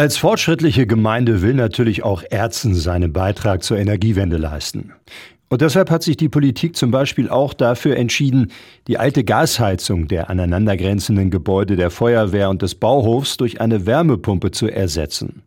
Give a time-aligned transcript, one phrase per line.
[0.00, 4.94] Als fortschrittliche Gemeinde will natürlich auch Erzen seinen Beitrag zur Energiewende leisten.
[5.50, 8.50] Und deshalb hat sich die Politik zum Beispiel auch dafür entschieden,
[8.86, 14.68] die alte Gasheizung der aneinandergrenzenden Gebäude der Feuerwehr und des Bauhofs durch eine Wärmepumpe zu
[14.68, 15.42] ersetzen.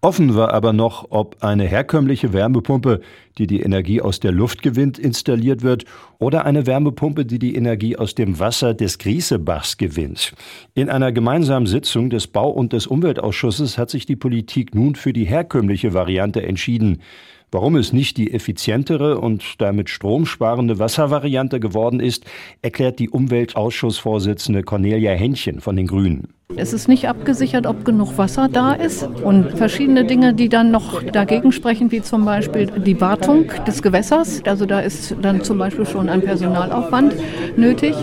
[0.00, 3.00] Offen war aber noch, ob eine herkömmliche Wärmepumpe,
[3.36, 5.86] die die Energie aus der Luft gewinnt, installiert wird
[6.20, 10.34] oder eine Wärmepumpe, die die Energie aus dem Wasser des Griesebachs gewinnt.
[10.74, 15.12] In einer gemeinsamen Sitzung des Bau- und des Umweltausschusses hat sich die Politik nun für
[15.12, 17.02] die herkömmliche Variante entschieden.
[17.50, 22.24] Warum es nicht die effizientere und damit stromsparende Wasservariante geworden ist,
[22.62, 26.37] erklärt die Umweltausschussvorsitzende Cornelia Henchen von den Grünen.
[26.56, 31.02] Es ist nicht abgesichert, ob genug Wasser da ist und verschiedene Dinge, die dann noch
[31.02, 34.40] dagegen sprechen, wie zum Beispiel die Wartung des Gewässers.
[34.46, 37.14] Also da ist dann zum Beispiel schon ein Personalaufwand
[37.58, 37.94] nötig.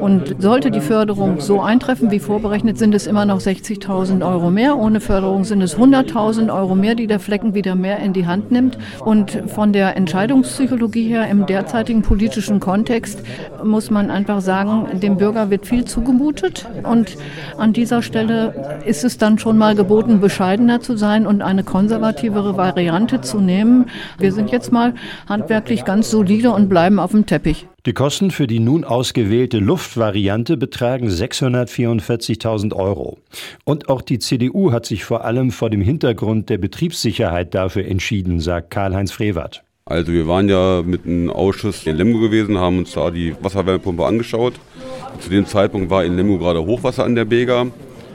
[0.00, 4.78] Und sollte die Förderung so eintreffen wie vorberechnet, sind es immer noch 60.000 Euro mehr.
[4.78, 8.50] Ohne Förderung sind es 100.000 Euro mehr, die der Flecken wieder mehr in die Hand
[8.50, 8.78] nimmt.
[9.04, 13.22] Und von der Entscheidungspsychologie her im derzeitigen politischen Kontext
[13.62, 16.66] muss man einfach sagen, dem Bürger wird viel zugemutet.
[16.82, 17.16] Und
[17.58, 22.56] an dieser Stelle ist es dann schon mal geboten, bescheidener zu sein und eine konservativere
[22.56, 23.86] Variante zu nehmen.
[24.18, 24.94] Wir sind jetzt mal
[25.28, 27.66] handwerklich ganz solide und bleiben auf dem Teppich.
[27.86, 33.18] Die Kosten für die nun ausgewählte Luftvariante betragen 644.000 Euro.
[33.64, 38.40] Und auch die CDU hat sich vor allem vor dem Hintergrund der Betriebssicherheit dafür entschieden,
[38.40, 39.64] sagt Karl-Heinz Frevert.
[39.84, 44.06] Also wir waren ja mit einem Ausschuss in Lemgo gewesen, haben uns da die Wasserwärmepumpe
[44.06, 44.54] angeschaut.
[45.20, 47.66] Zu dem Zeitpunkt war in Lemgo gerade Hochwasser an der Bega.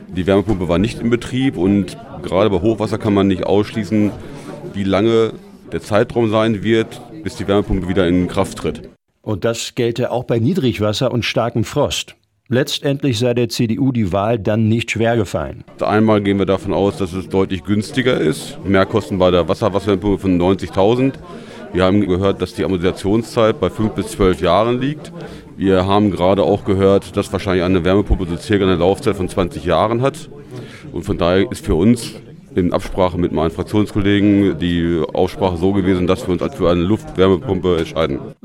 [0.08, 4.12] Die Wärmepumpe war nicht in Betrieb und gerade bei Hochwasser kann man nicht ausschließen,
[4.74, 5.34] wie lange
[5.72, 8.90] der Zeitraum sein wird, bis die Wärmepumpe wieder in Kraft tritt.
[9.30, 12.16] Und das gelte auch bei Niedrigwasser und starkem Frost.
[12.48, 15.64] Letztendlich sei der CDU die Wahl dann nicht schwer gefallen.
[15.82, 18.58] Einmal gehen wir davon aus, dass es deutlich günstiger ist.
[18.66, 21.14] Mehrkosten bei der Wasserwasserpumpe von 90.000.
[21.74, 25.14] Wir haben gehört, dass die Amortisationszeit bei 5 bis 12 Jahren liegt.
[25.56, 29.64] Wir haben gerade auch gehört, dass wahrscheinlich eine Wärmepumpe so circa eine Laufzeit von 20
[29.64, 30.28] Jahren hat.
[30.92, 32.16] Und von daher ist für uns
[32.56, 37.78] in Absprache mit meinen Fraktionskollegen die Aussprache so gewesen, dass wir uns für eine Luftwärmepumpe
[37.78, 38.34] entscheiden.